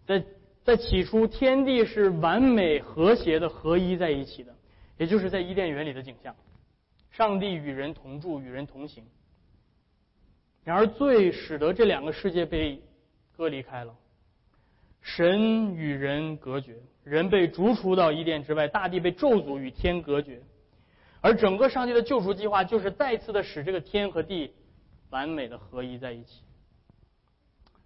[0.05, 0.25] 在
[0.65, 4.53] 在起初，天地是完美和谐的合一在一起的，
[4.97, 6.35] 也就是在伊甸园里的景象。
[7.13, 9.05] 上帝与人同住，与人同行。
[10.69, 12.79] 然而，罪使得这两个世界被
[13.35, 13.97] 割离开了，
[15.01, 20.43] 神与人隔绝，人被逐出到伊甸之外，大地被咒诅与天隔绝。
[21.23, 24.53] 而整个上帝的救赎计划，就是再次的使这个天和地
[25.09, 26.43] 完美的合一在一起，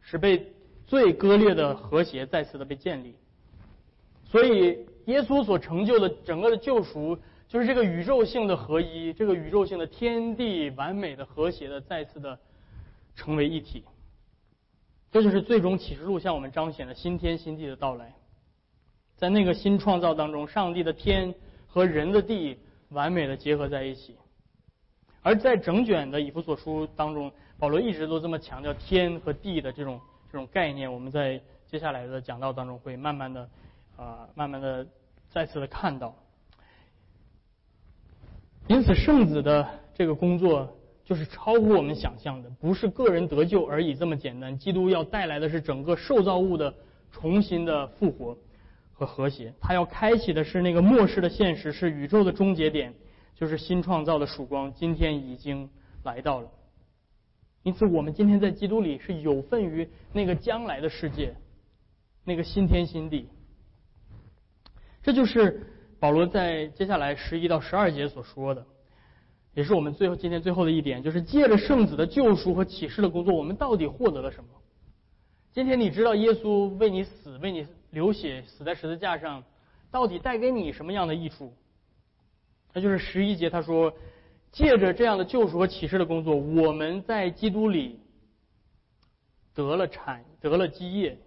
[0.01, 0.53] 使被
[0.85, 3.15] 最割裂的和谐再次的被建立。
[4.25, 7.17] 所以，耶稣所成就的整个的救赎，
[7.47, 12.37] 就是这个宇宙性的合一，这个宇宙性的天地完美的和谐的再次的。
[13.15, 13.85] 成为一体，
[15.11, 18.15] 这就是最终启示录向我们彰显的新天新地的到来。
[19.17, 21.35] 在那个新创造当中，上帝的天
[21.69, 24.17] 和人的地完美的结合在一起。
[25.23, 30.93] 而在整卷的以弗所书当中，保罗一直都这么强调天和地的这种这种概念。
[30.93, 33.49] 我们在接下来的讲道当中会慢慢的
[33.97, 34.87] 啊，慢慢的
[35.31, 36.17] 再次的看到。
[38.67, 40.77] 因此，圣子的这个工作。
[41.13, 44.57] 就是超乎我们想象的，不是个人得救而已这么简单。
[44.57, 46.75] 基督要带来的是整个受造物的
[47.11, 48.39] 重新的复活
[48.95, 52.95] 和和谐，他要开启的是那个末世的现实，是宇宙的终结点，
[53.35, 55.69] 就是新创造的曙光，今天已经
[56.03, 56.49] 来到了。
[57.63, 61.35] 因此，我们今天在基督里是有份于那个将来的世界，
[62.25, 63.29] 那个新天新地。
[65.03, 65.67] 这就是
[66.01, 68.65] 保罗在接下来十一到十二节所说的。
[69.55, 74.51] 也是我们最后今天最后的一点，就是借着圣子的救赎和启示的工作，我们到底获得了什么？
[75.53, 79.45] 今天你知道耶稣为你死，为你流血，死在十字架上，
[79.91, 81.53] 到底带给你什么样的益处？
[82.73, 83.93] 那就是十一节他说，
[84.51, 88.01] 借着这样的救赎和启示的工作，我们在基督里
[89.55, 91.19] 得了产得了基业。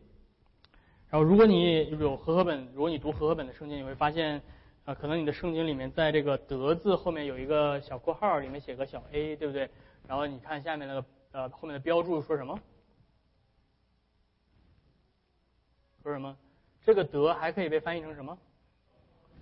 [1.11, 4.41] 然后，如果你有和合本，如果你读和合本的圣经，你会发现，
[4.85, 9.67] 啊，可能你的圣经里面在这个“得”字后面有一个小括号，里面写个小 a，对不对？
[10.07, 12.59] 然后你看下面那个呃后面的标注说什么？
[16.03, 16.37] 说什么？
[16.83, 18.37] 这个“得”还可以被翻译成什么？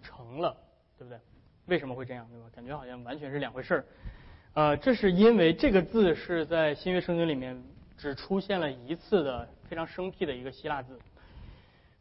[0.01, 0.55] 成了，
[0.97, 1.19] 对不对？
[1.65, 2.25] 为什么会这样？
[2.29, 2.45] 对吧？
[2.55, 3.85] 感觉好像完全是两回事儿。
[4.53, 7.61] 呃，这是因为这个字是在新约圣经里面
[7.97, 10.97] 只出现了一次的非常生僻的一个希腊字。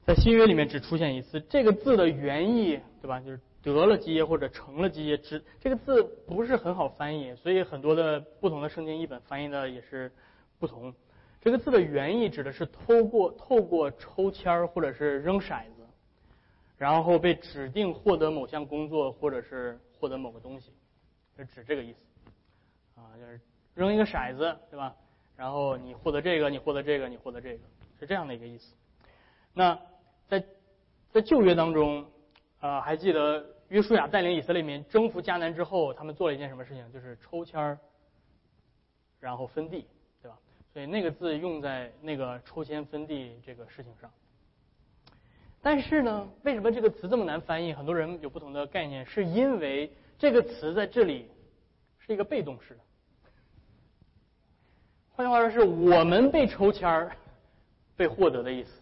[0.05, 3.21] 在新约里面只出现一次，这个字的原意，对吧？
[3.21, 10.11] 就是得了基业或者成了基业，只这个字不是很好翻译，所以很多的不同的圣经译本翻译的也是
[10.59, 10.93] 不同。
[11.41, 15.87] 这个字的原意指的是透过透过抽签儿或者是扔骰子，
[16.77, 20.73] 然后被指定获得某项工作或者是获得某个东西，
[21.37, 21.99] 是指这个意思。
[23.01, 23.41] 啊，就是
[23.75, 24.97] 扔一个骰子，对吧？
[25.37, 27.61] 然后你获得这个，你获得这个，你获得这个，
[28.01, 28.75] 是这样的一个意思。
[29.55, 29.79] 那。
[31.13, 32.07] 在旧约当中，
[32.61, 36.91] 呃，还记得约书亚带领以色列民征服迦南之后，他们做了一件什么事情？
[36.91, 37.79] 就是抽签儿，
[39.21, 39.87] 然后分地，
[40.23, 40.39] 对吧？
[40.73, 44.11] 所以那个字用在那个抽签分地这个事情上。
[45.61, 47.75] 但是呢，为什么这个词这么难翻译？
[47.75, 51.31] 很多人有不同的概念，是因为这个词在这里
[51.99, 52.81] 是一个被动式的。
[55.15, 57.15] 换句话说，是我们被抽签儿
[57.97, 58.82] 被获得的意思。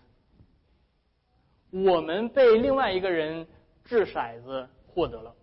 [1.71, 3.47] 我们被另外一个人
[3.85, 5.35] 掷骰子获得了，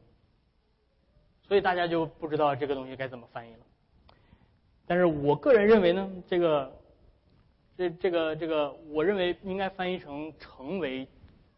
[1.48, 3.60] 所以大家就不知道这个东西该怎么翻译了。
[4.86, 6.80] 但是我个人认为呢，这个
[7.78, 11.08] 这这个这个，我认为应该翻译成“成为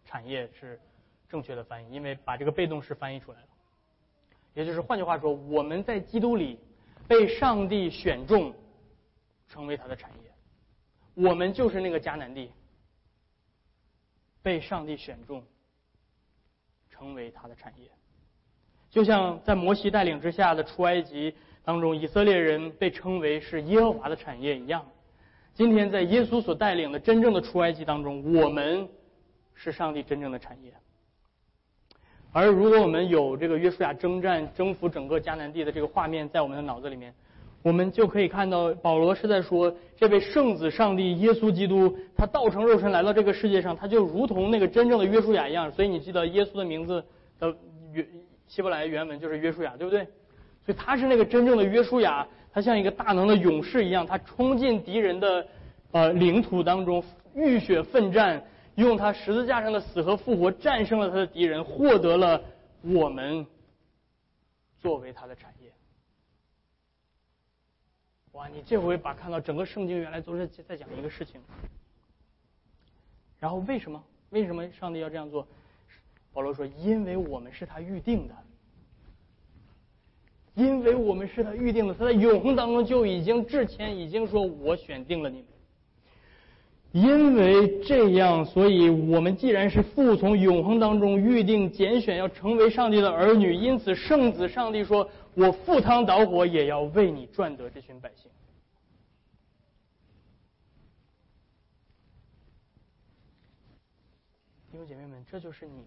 [0.05, 0.80] 产业”是
[1.28, 3.45] 正确的翻译，因为把这个被动式翻译出来了。
[4.53, 6.59] 也就是换句话说，我们在基督里
[7.07, 8.53] 被上帝选中，
[9.47, 10.32] 成为他的产业，
[11.28, 12.51] 我们就是那个迦南地。
[14.41, 15.43] 被上帝选中，
[16.89, 17.89] 成为他的产业，
[18.89, 24.85] 就像在摩西带领之下的出埃及当中，以色列人被称为是耶和华的产业一样。
[25.53, 28.87] 今天在耶稣所带领的真正的出埃及当中，我们
[29.53, 30.73] 是上帝真正的产业。
[32.31, 37.13] 而如果我们有这个约书亚征战征服整个迦南地的这个画面在我们的脑子里面。
[37.62, 45.70] 我们就可以看到，保罗是在说，这位圣子上帝耶稣基督，他道成肉身来到这个世界上，他就如同那个真正的约书亚一样。
[45.72, 47.03] 所以你记得耶稣的名字
[47.38, 47.53] 的
[47.91, 48.07] 原
[48.47, 50.03] 希伯来原文就是约书亚，对不对？
[50.66, 55.45] 所以他是那个真正的约书亚，他像一个大能的勇士一样，他冲进敌人的
[55.91, 57.03] 呃领土当中，
[57.36, 58.41] 浴血奋战，
[58.76, 62.41] 用他十字架上的死和复活战胜了他的敌人，获得了
[62.82, 63.45] 我们
[64.80, 65.59] 作为他的产业。
[68.39, 68.47] 哇！
[68.47, 71.41] 你这回把看到整个圣经原来都是在讲一个事情，
[73.37, 74.01] 然后为什么？
[74.29, 75.45] 为什么上帝要这样做？
[76.31, 78.35] 保罗说：“因为我们是他预定的，
[80.55, 85.45] 因为我们是他预定的，他在永恒当中就已经之前已经说，我选定了你们。
[86.93, 95.09] 因为这样，所以我们既然是父从永恒当中预定拣选要成为上帝的儿女，因此圣子上帝说。”
[95.39, 98.29] 我赴汤蹈火也要为你赚得这群百姓，
[104.69, 105.85] 弟兄姐妹们，这就是你们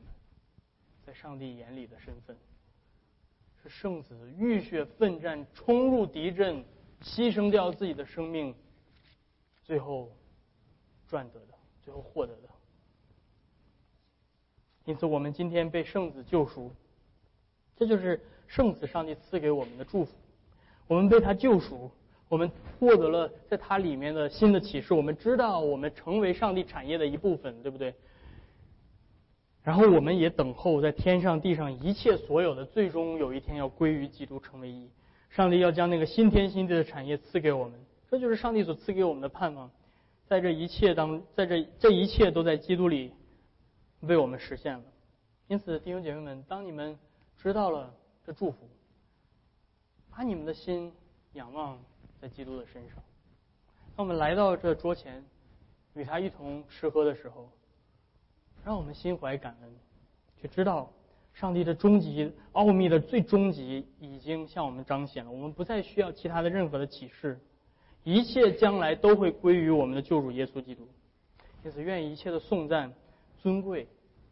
[1.05, 2.35] 在上帝眼里的身份，
[3.63, 6.65] 是圣子浴血奋战，冲入敌阵，
[7.03, 8.55] 牺牲掉自己的生命，
[9.63, 10.11] 最后
[11.07, 12.49] 赚得的，最后获得的。
[14.87, 16.75] 因此，我们今天被圣子救赎，
[17.77, 18.19] 这就是。
[18.53, 20.13] 圣子上帝赐给我们的祝福，
[20.87, 21.91] 我们被他救赎，
[22.29, 24.93] 我们获得了在他里面的新的启示。
[24.93, 27.95] 我们知道我们成为上帝产业的一部分，对不对？
[29.63, 34.91] 然后我们也等候在天上地上一切所有的，最终有一天要归于基督成为一。
[35.31, 37.73] 上帝要将那个新天新地的产业赐给我们，
[38.11, 39.71] 这就是上帝所赐给我们的盼望。
[40.27, 43.15] 在这一切当，在这这一切都在基督里
[44.01, 44.85] 为我们实现了。
[45.49, 46.99] 因此，弟兄姐妹们，当你们
[47.39, 47.95] 知道了。
[48.25, 48.69] 这祝福，
[50.11, 50.93] 把你们的心
[51.33, 51.79] 仰望
[52.21, 52.97] 在基督的身上。
[53.97, 55.25] 当我们来到这桌前，
[55.95, 57.51] 与他一同吃喝的时候，
[58.65, 59.75] 让我们心怀感恩，
[60.41, 60.91] 却知道
[61.35, 65.31] 上帝的终极奥秘的最终极已经向我们彰显了。
[65.31, 67.41] 我们不再需要其他的任何的启示，
[68.05, 70.89] 一切将来都会归于我们的救主耶稣基督。
[71.65, 72.93] 因此，愿一切的颂赞、
[73.39, 73.89] 尊贵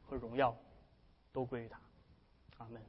[0.07, 0.57] 和荣耀
[1.33, 1.79] 都归于他。
[2.59, 2.81] 阿门。